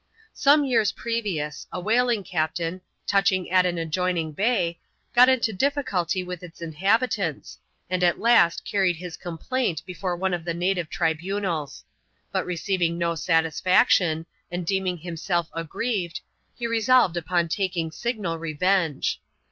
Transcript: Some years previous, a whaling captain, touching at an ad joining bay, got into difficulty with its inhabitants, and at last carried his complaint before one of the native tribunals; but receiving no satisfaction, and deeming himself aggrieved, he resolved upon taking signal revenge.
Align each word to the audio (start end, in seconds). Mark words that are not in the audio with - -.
Some 0.33 0.65
years 0.65 0.91
previous, 0.91 1.67
a 1.71 1.79
whaling 1.79 2.23
captain, 2.23 2.81
touching 3.05 3.51
at 3.51 3.67
an 3.67 3.77
ad 3.77 3.91
joining 3.91 4.31
bay, 4.31 4.79
got 5.13 5.29
into 5.29 5.53
difficulty 5.53 6.23
with 6.23 6.41
its 6.41 6.59
inhabitants, 6.59 7.59
and 7.87 8.03
at 8.03 8.17
last 8.19 8.65
carried 8.65 8.95
his 8.95 9.15
complaint 9.15 9.85
before 9.85 10.15
one 10.15 10.33
of 10.33 10.43
the 10.43 10.55
native 10.55 10.89
tribunals; 10.89 11.83
but 12.31 12.47
receiving 12.47 12.97
no 12.97 13.13
satisfaction, 13.13 14.25
and 14.51 14.65
deeming 14.65 14.97
himself 14.97 15.49
aggrieved, 15.53 16.21
he 16.55 16.65
resolved 16.65 17.15
upon 17.15 17.47
taking 17.47 17.91
signal 17.91 18.39
revenge. 18.39 19.21